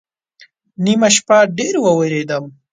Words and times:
نیمه 0.83 1.09
شپه 1.15 1.37
ډېر 1.57 1.75
ووېرېدم 1.81 2.43